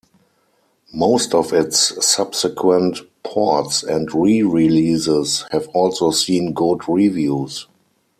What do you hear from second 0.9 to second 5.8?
Most of its subsequent ports and re-releases have